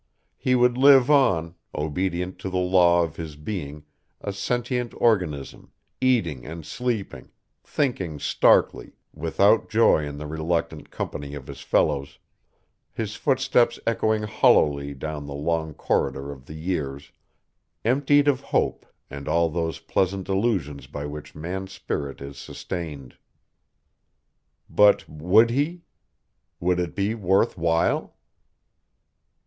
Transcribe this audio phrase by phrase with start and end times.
[0.39, 3.83] He would live on, obedient to the law of his being,
[4.19, 7.29] a sentient organism, eating and sleeping,
[7.63, 12.17] thinking starkly, without joy in the reluctant company of his fellows,
[12.91, 17.11] his footsteps echoing hollowly down the long corridor of the years,
[17.85, 23.17] emptied of hope and all those pleasant illusions by which man's spirit is sustained.
[24.67, 25.83] But would he?
[26.59, 28.15] Would it be worth while?